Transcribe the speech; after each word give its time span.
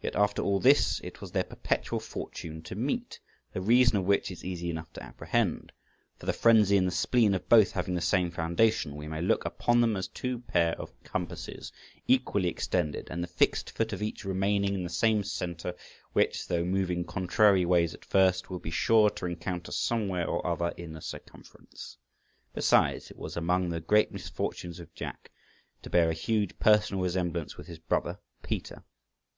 Yet, 0.00 0.16
after 0.16 0.40
all 0.40 0.58
this, 0.58 1.00
it 1.04 1.20
was 1.20 1.32
their 1.32 1.44
perpetual 1.44 2.00
fortune 2.00 2.62
to 2.62 2.74
meet, 2.74 3.20
the 3.52 3.60
reason 3.60 3.98
of 3.98 4.06
which 4.06 4.30
is 4.30 4.42
easy 4.42 4.70
enough 4.70 4.90
to 4.94 5.02
apprehend, 5.02 5.70
for 6.16 6.24
the 6.24 6.32
frenzy 6.32 6.78
and 6.78 6.86
the 6.86 6.90
spleen 6.90 7.34
of 7.34 7.46
both 7.50 7.72
having 7.72 7.94
the 7.94 8.00
same 8.00 8.30
foundation, 8.30 8.96
we 8.96 9.06
may 9.06 9.20
look 9.20 9.44
upon 9.44 9.82
them 9.82 9.96
as 9.96 10.08
two 10.08 10.38
pair 10.38 10.72
of 10.80 10.94
compasses 11.04 11.70
equally 12.08 12.48
extended, 12.48 13.08
and 13.10 13.22
the 13.22 13.26
fixed 13.26 13.70
foot 13.72 13.92
of 13.92 14.00
each 14.00 14.24
remaining 14.24 14.72
in 14.72 14.82
the 14.82 14.88
same 14.88 15.22
centre, 15.22 15.74
which, 16.14 16.48
though 16.48 16.64
moving 16.64 17.04
contrary 17.04 17.66
ways 17.66 17.92
at 17.92 18.02
first, 18.02 18.48
will 18.48 18.60
be 18.60 18.70
sure 18.70 19.10
to 19.10 19.26
encounter 19.26 19.72
somewhere 19.72 20.26
or 20.26 20.46
other 20.46 20.68
in 20.78 20.94
the 20.94 21.02
circumference. 21.02 21.98
Besides, 22.54 23.10
it 23.10 23.18
was 23.18 23.36
among 23.36 23.68
the 23.68 23.80
great 23.82 24.10
misfortunes 24.10 24.80
of 24.80 24.94
Jack 24.94 25.30
to 25.82 25.90
bear 25.90 26.08
a 26.08 26.14
huge 26.14 26.58
personal 26.58 27.02
resemblance 27.02 27.58
with 27.58 27.66
his 27.66 27.78
brother 27.78 28.18
Peter. 28.42 28.82